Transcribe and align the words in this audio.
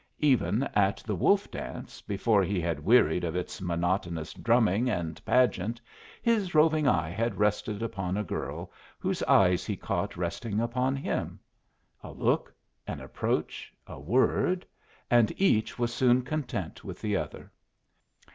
Even 0.17 0.63
at 0.73 0.97
the 1.05 1.13
wolf 1.13 1.51
dance, 1.51 2.01
before 2.01 2.41
he 2.41 2.59
had 2.59 2.83
wearied 2.83 3.23
of 3.23 3.35
its 3.35 3.61
monotonous 3.61 4.33
drumming 4.33 4.89
and 4.89 5.23
pageant, 5.25 5.79
his 6.23 6.55
roving 6.55 6.87
eye 6.87 7.11
had 7.11 7.37
rested 7.37 7.83
upon 7.83 8.17
a 8.17 8.23
girl 8.23 8.71
whose 8.97 9.21
eyes 9.21 9.63
he 9.63 9.77
caught 9.77 10.17
resting 10.17 10.59
upon 10.59 10.95
him. 10.95 11.39
A 12.01 12.11
look, 12.11 12.51
an 12.87 12.99
approach, 12.99 13.71
a 13.85 13.99
word, 13.99 14.65
and 15.11 15.31
each 15.39 15.77
was 15.77 15.93
soon 15.93 16.23
content 16.23 16.83
with 16.83 16.99
the 16.99 17.15
other. 17.15 17.51